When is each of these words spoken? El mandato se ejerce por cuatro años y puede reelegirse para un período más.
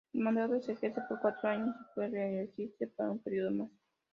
El 0.15 0.21
mandato 0.21 0.59
se 0.59 0.71
ejerce 0.71 0.99
por 1.07 1.19
cuatro 1.21 1.47
años 1.49 1.75
y 1.79 1.93
puede 1.93 2.09
reelegirse 2.09 2.87
para 2.87 3.11
un 3.11 3.19
período 3.19 3.51
más. 3.51 3.69